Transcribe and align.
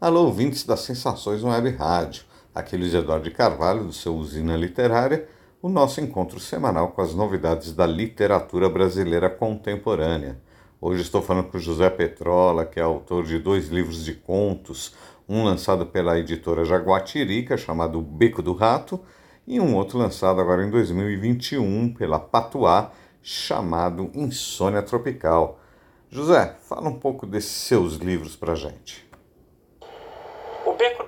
Alô, 0.00 0.24
ouvintes 0.24 0.64
das 0.64 0.80
Sensações 0.80 1.44
Web 1.44 1.76
Rádio. 1.76 2.22
Aqui 2.54 2.74
Luiz 2.74 2.94
Eduardo 2.94 3.24
de 3.24 3.30
Carvalho, 3.30 3.84
do 3.84 3.92
seu 3.92 4.16
Usina 4.16 4.56
Literária, 4.56 5.28
o 5.60 5.68
nosso 5.68 6.00
encontro 6.00 6.40
semanal 6.40 6.92
com 6.92 7.02
as 7.02 7.14
novidades 7.14 7.74
da 7.74 7.86
literatura 7.86 8.70
brasileira 8.70 9.28
contemporânea. 9.28 10.40
Hoje 10.80 11.02
estou 11.02 11.20
falando 11.20 11.50
com 11.50 11.58
José 11.58 11.90
Petrola, 11.90 12.64
que 12.64 12.80
é 12.80 12.82
autor 12.82 13.24
de 13.24 13.38
dois 13.38 13.68
livros 13.68 14.02
de 14.02 14.14
contos, 14.14 14.94
um 15.28 15.44
lançado 15.44 15.84
pela 15.84 16.18
editora 16.18 16.64
Jaguatirica, 16.64 17.58
chamado 17.58 18.00
Beco 18.00 18.40
do 18.40 18.54
Rato, 18.54 18.98
e 19.46 19.60
um 19.60 19.76
outro 19.76 19.98
lançado 19.98 20.40
agora 20.40 20.64
em 20.64 20.70
2021 20.70 21.92
pela 21.92 22.18
Patuá, 22.18 22.90
chamado 23.20 24.10
Insônia 24.14 24.80
Tropical. 24.80 25.60
José, 26.08 26.56
fala 26.62 26.88
um 26.88 26.98
pouco 26.98 27.26
desses 27.26 27.50
seus 27.50 27.96
livros 27.96 28.34
para 28.34 28.54
gente. 28.54 29.09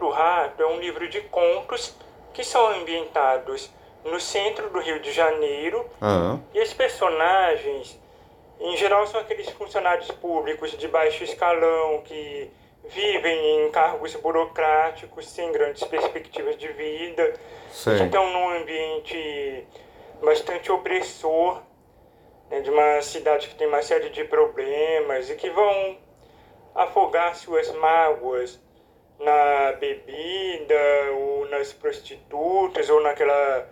Do 0.03 0.09
Rato 0.11 0.61
é 0.61 0.67
um 0.67 0.81
livro 0.81 1.08
de 1.08 1.21
contos 1.21 1.95
que 2.35 2.43
são 2.43 2.67
ambientados 2.71 3.71
no 4.04 4.18
centro 4.18 4.68
do 4.68 4.81
Rio 4.81 4.99
de 4.99 5.13
Janeiro 5.13 5.89
Aham. 6.03 6.43
e 6.53 6.61
os 6.61 6.75
personagens, 6.75 7.96
em 8.58 8.77
geral, 8.77 9.07
são 9.07 9.21
aqueles 9.21 9.49
funcionários 9.50 10.11
públicos 10.11 10.72
de 10.72 10.89
baixo 10.89 11.22
escalão 11.22 12.03
que 12.04 12.50
vivem 12.89 13.64
em 13.64 13.71
cargos 13.71 14.13
burocráticos 14.17 15.29
sem 15.29 15.53
grandes 15.53 15.85
perspectivas 15.85 16.57
de 16.57 16.66
vida, 16.66 17.35
Sei. 17.71 17.99
que 17.99 18.03
estão 18.03 18.29
num 18.29 18.61
ambiente 18.61 19.64
bastante 20.21 20.72
opressor, 20.72 21.63
né, 22.50 22.61
de 22.61 22.71
uma 22.71 23.00
cidade 23.03 23.46
que 23.46 23.55
tem 23.55 23.69
uma 23.69 23.82
série 23.82 24.11
de 24.11 24.25
problemas 24.25 25.30
e 25.30 25.36
que 25.36 25.49
vão 25.49 25.96
afogar 26.75 27.36
suas 27.36 27.71
mágoas 27.77 28.61
na 29.25 29.72
bebida 29.79 30.75
ou 31.14 31.49
nas 31.49 31.72
prostitutas 31.72 32.88
ou 32.91 33.02
naquela 33.02 33.69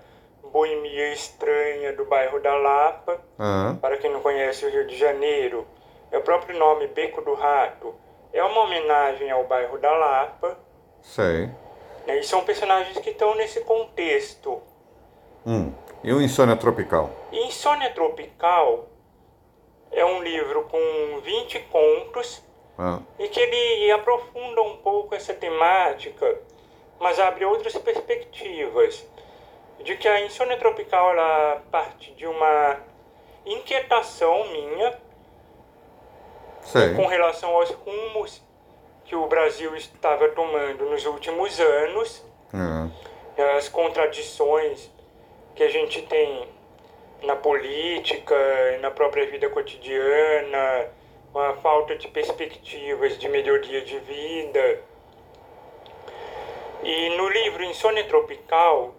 boemia 0.52 1.12
estranha 1.12 1.92
do 1.92 2.05
bairro 2.05 2.41
da 2.41 2.55
Lapa. 2.55 3.20
Aham. 3.38 3.77
Para 3.80 3.97
quem 3.97 4.10
não 4.12 4.20
conhece 4.20 4.64
o 4.66 4.70
Rio 4.70 4.86
de 4.86 4.97
Janeiro, 4.97 5.66
é 6.10 6.19
o 6.19 6.22
próprio 6.22 6.58
nome 6.58 6.86
Beco 6.88 7.20
do 7.22 7.34
Rato. 7.34 7.94
É 8.33 8.42
uma 8.42 8.62
homenagem 8.62 9.30
ao 9.30 9.44
bairro 9.44 9.78
da 9.78 9.91
Lapa. 9.92 10.58
Sei. 11.02 11.48
né, 12.06 12.19
E 12.19 12.22
são 12.22 12.44
personagens 12.44 12.98
que 12.98 13.10
estão 13.10 13.34
nesse 13.34 13.60
contexto. 13.62 14.60
Hum. 15.47 15.72
E 16.03 16.12
o 16.12 16.20
Insônia 16.20 16.56
Tropical? 16.56 17.10
Insônia 17.32 17.91
Tropical 17.91 18.88
é 19.91 20.05
um 20.05 20.22
livro 20.22 20.64
com 20.64 21.20
20 21.22 21.58
contos 21.70 22.42
Ah. 22.83 22.98
e 23.19 23.28
que 23.28 23.39
ele 23.39 23.91
aprofunda 23.92 24.62
um 24.62 24.78
pouco 24.78 25.14
essa 25.14 25.34
temática, 25.34 26.41
mas 26.98 27.19
abre 27.19 27.45
outras 27.45 27.77
perspectivas. 27.77 29.06
De 29.81 29.97
que 29.97 30.09
a 30.09 30.20
insônia 30.25 30.56
tropical 30.56 31.11
ela 31.11 31.62
parte 31.70 32.12
de 32.12 32.27
uma 32.27 32.78
inquietação 33.45 34.48
minha 34.48 34.98
Sei. 36.62 36.95
com 36.95 37.06
relação 37.06 37.50
aos 37.55 37.70
rumos 37.70 38.42
que 39.05 39.15
o 39.17 39.27
Brasil 39.27 39.75
estava 39.77 40.28
tomando 40.31 40.84
nos 40.87 41.05
últimos 41.05 41.59
anos, 41.61 42.25
Ah. 42.55 42.89
as 43.56 43.69
contradições 43.69 44.91
que 45.55 45.62
a 45.62 45.69
gente 45.69 46.03
tem 46.03 46.48
na 47.22 47.37
política, 47.37 48.34
na 48.81 48.91
própria 48.91 49.27
vida 49.27 49.48
cotidiana, 49.50 50.89
uma 51.33 51.55
falta 51.56 51.97
de 51.97 52.09
perspectivas 52.09 53.19
de 53.19 53.28
melhoria 53.28 53.83
de 53.83 53.98
vida. 53.98 54.81
E 56.83 57.17
no 57.17 57.28
livro 57.28 57.62
Insônia 57.64 58.05
Tropical, 58.05 58.95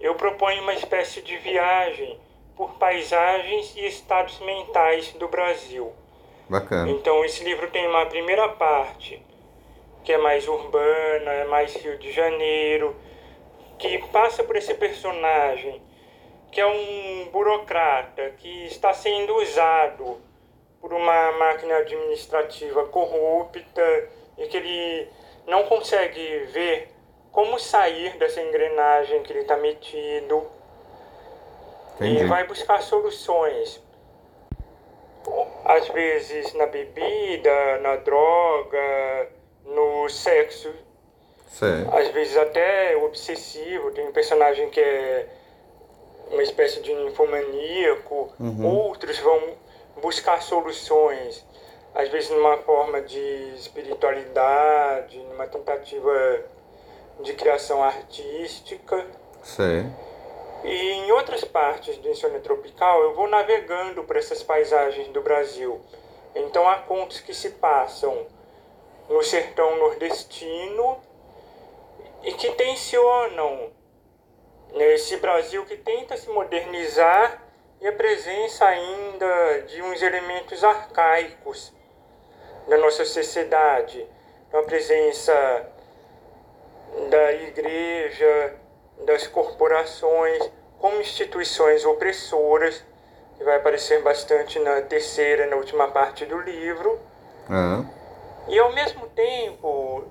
eu 0.00 0.14
proponho 0.14 0.62
uma 0.62 0.74
espécie 0.74 1.20
de 1.20 1.36
viagem 1.38 2.18
por 2.56 2.74
paisagens 2.74 3.74
e 3.76 3.86
estados 3.86 4.38
mentais 4.40 5.12
do 5.12 5.28
Brasil. 5.28 5.92
Bacana. 6.48 6.90
Então 6.90 7.24
esse 7.24 7.42
livro 7.44 7.70
tem 7.70 7.86
uma 7.86 8.06
primeira 8.06 8.48
parte 8.50 9.22
que 10.04 10.12
é 10.12 10.18
mais 10.18 10.48
urbana, 10.48 11.30
é 11.30 11.44
mais 11.44 11.74
Rio 11.76 11.96
de 11.98 12.10
Janeiro, 12.10 12.96
que 13.78 13.98
passa 14.08 14.42
por 14.42 14.56
esse 14.56 14.74
personagem 14.74 15.80
que 16.50 16.60
é 16.60 16.66
um 16.66 17.30
burocrata 17.30 18.30
que 18.36 18.66
está 18.66 18.92
sendo 18.92 19.34
usado 19.36 20.20
por 20.82 20.92
uma 20.92 21.32
máquina 21.38 21.76
administrativa 21.76 22.84
corrupta 22.88 23.80
e 24.36 24.48
que 24.48 24.56
ele 24.56 25.08
não 25.46 25.62
consegue 25.64 26.40
ver 26.52 26.88
como 27.30 27.56
sair 27.58 28.18
dessa 28.18 28.42
engrenagem 28.42 29.22
que 29.22 29.32
ele 29.32 29.42
está 29.42 29.56
metido 29.56 30.44
Entendi. 31.94 32.24
e 32.24 32.26
vai 32.26 32.44
buscar 32.48 32.82
soluções. 32.82 33.80
Às 35.64 35.88
vezes 35.88 36.52
na 36.54 36.66
bebida, 36.66 37.78
na 37.78 37.94
droga, 37.96 39.28
no 39.64 40.08
sexo, 40.08 40.74
Sei. 41.46 41.86
às 41.92 42.08
vezes 42.08 42.36
até 42.36 42.96
obsessivo. 42.96 43.92
Tem 43.92 44.08
um 44.08 44.12
personagem 44.12 44.68
que 44.68 44.80
é 44.80 45.28
uma 46.28 46.42
espécie 46.42 46.82
de 46.82 46.92
ninfomaníaco. 46.92 48.32
Outros 48.64 49.16
vão 49.20 49.61
buscar 50.00 50.42
soluções, 50.42 51.44
às 51.94 52.08
vezes 52.08 52.30
numa 52.30 52.58
forma 52.58 53.00
de 53.02 53.54
espiritualidade, 53.56 55.18
numa 55.18 55.46
tentativa 55.46 56.44
de 57.20 57.34
criação 57.34 57.82
artística. 57.82 59.06
Sei. 59.42 59.84
E 60.64 60.92
em 60.92 61.12
outras 61.12 61.44
partes 61.44 61.98
do 61.98 62.08
Insônia 62.08 62.40
Tropical, 62.40 63.02
eu 63.02 63.14
vou 63.14 63.28
navegando 63.28 64.04
por 64.04 64.16
essas 64.16 64.42
paisagens 64.42 65.08
do 65.08 65.20
Brasil. 65.20 65.80
Então 66.34 66.68
há 66.68 66.76
contos 66.76 67.20
que 67.20 67.34
se 67.34 67.50
passam 67.50 68.26
no 69.08 69.22
sertão 69.22 69.76
nordestino 69.76 70.98
e 72.22 72.32
que 72.32 72.52
tensionam 72.52 73.70
nesse 74.72 75.16
Brasil 75.16 75.66
que 75.66 75.76
tenta 75.76 76.16
se 76.16 76.30
modernizar 76.30 77.42
e 77.82 77.88
a 77.88 77.92
presença 77.92 78.64
ainda 78.64 79.62
de 79.62 79.82
uns 79.82 80.00
elementos 80.00 80.62
arcaicos 80.62 81.72
da 82.68 82.78
nossa 82.78 83.04
sociedade. 83.04 84.06
A 84.52 84.62
presença 84.62 85.66
da 87.10 87.32
igreja, 87.32 88.54
das 89.04 89.26
corporações 89.26 90.48
como 90.78 91.00
instituições 91.00 91.84
opressoras, 91.84 92.84
que 93.36 93.42
vai 93.42 93.56
aparecer 93.56 94.00
bastante 94.02 94.60
na 94.60 94.82
terceira 94.82 95.46
e 95.46 95.50
na 95.50 95.56
última 95.56 95.88
parte 95.88 96.24
do 96.24 96.38
livro. 96.38 97.00
Ah. 97.50 97.84
E 98.46 98.58
ao 98.60 98.72
mesmo 98.72 99.08
tempo, 99.08 100.04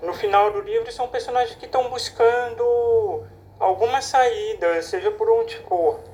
no 0.00 0.14
final 0.14 0.50
do 0.50 0.60
livro, 0.60 0.90
são 0.90 1.08
personagens 1.08 1.58
que 1.58 1.66
estão 1.66 1.90
buscando 1.90 3.26
alguma 3.58 4.00
saída, 4.00 4.80
seja 4.80 5.10
por 5.10 5.28
onde 5.30 5.58
for. 5.68 6.11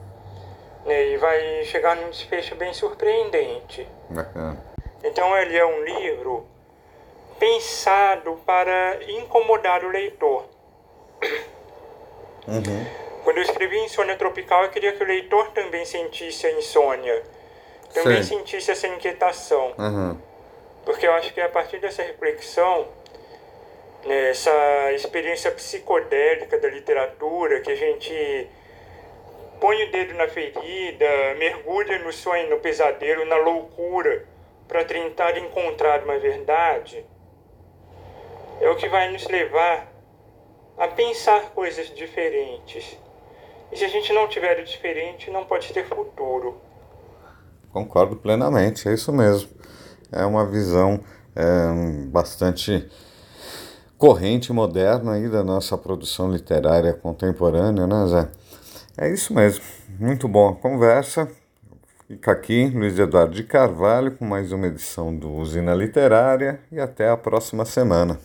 E 0.91 1.17
vai 1.17 1.65
chegar 1.65 1.97
num 1.97 2.11
desfecho 2.11 2.55
bem 2.55 2.73
surpreendente. 2.73 3.87
Bacana. 4.11 4.63
Então 5.05 5.37
ele 5.37 5.57
é 5.57 5.65
um 5.65 5.85
livro 5.85 6.47
pensado 7.39 8.41
para 8.45 8.99
incomodar 9.09 9.85
o 9.85 9.89
leitor. 9.89 10.45
Uhum. 12.47 12.87
Quando 13.25 13.39
eu 13.39 13.43
escrevi 13.43 13.79
Insônia 13.85 14.17
Tropical, 14.17 14.65
eu 14.65 14.71
queria 14.71 14.93
que 14.93 15.03
o 15.03 15.07
leitor 15.07 15.51
também 15.51 15.85
sentisse 15.85 16.47
a 16.47 16.53
insônia, 16.53 17.23
também 17.93 18.23
Sei. 18.23 18.39
sentisse 18.39 18.71
essa 18.71 18.89
inquietação. 18.89 19.75
Uhum. 19.79 20.19
Porque 20.85 21.07
eu 21.07 21.13
acho 21.13 21.35
que 21.35 21.41
a 21.41 21.49
partir 21.49 21.79
dessa 21.79 22.03
reflexão, 22.03 22.89
né, 24.07 24.31
essa 24.31 24.93
experiência 24.93 25.51
psicodélica 25.51 26.59
da 26.59 26.69
literatura, 26.69 27.61
que 27.61 27.71
a 27.71 27.77
gente 27.77 28.49
põe 29.61 29.83
o 29.85 29.91
dedo 29.91 30.15
na 30.15 30.29
ferida, 30.29 31.07
mergulha 31.39 31.99
no 31.99 32.13
sonho, 32.13 32.51
no 32.51 32.59
pesadelo, 32.59 33.25
na 33.27 33.37
loucura, 33.37 34.25
para 34.67 34.85
tentar 34.85 35.37
encontrar 35.39 36.05
uma 36.05 36.19
verdade, 36.19 37.05
é 38.61 38.69
o 38.69 38.77
que 38.77 38.89
vai 38.89 39.11
nos 39.11 39.27
levar 39.27 39.91
a 40.77 40.89
pensar 40.89 41.51
coisas 41.51 41.89
diferentes. 41.95 42.99
E 43.73 43.77
se 43.77 43.85
a 43.85 43.89
gente 43.89 44.13
não 44.13 44.29
tiver 44.29 44.61
o 44.61 44.65
diferente, 44.65 45.31
não 45.31 45.45
pode 45.45 45.73
ter 45.73 45.87
futuro. 45.87 46.61
Concordo 47.73 48.17
plenamente, 48.17 48.89
é 48.89 48.95
isso 48.95 49.13
mesmo. 49.13 49.51
É 50.11 50.25
uma 50.25 50.47
visão 50.47 51.03
é, 51.37 52.07
bastante 52.07 52.89
corrente 53.97 54.53
moderna 54.53 55.15
aí 55.15 55.29
da 55.29 55.43
nossa 55.43 55.77
produção 55.77 56.31
literária 56.31 56.95
contemporânea, 56.95 57.87
né, 57.87 58.07
Zé? 58.07 58.29
É 59.01 59.09
isso 59.09 59.33
mesmo. 59.33 59.65
Muito 59.97 60.27
boa 60.27 60.57
conversa. 60.57 61.29
Fica 62.09 62.33
aqui 62.33 62.67
Luiz 62.67 62.99
Eduardo 62.99 63.33
de 63.33 63.45
Carvalho 63.45 64.11
com 64.11 64.25
mais 64.25 64.51
uma 64.51 64.67
edição 64.67 65.15
do 65.15 65.31
Usina 65.31 65.73
Literária 65.73 66.59
e 66.73 66.81
até 66.81 67.09
a 67.09 67.17
próxima 67.17 67.65
semana. 67.65 68.19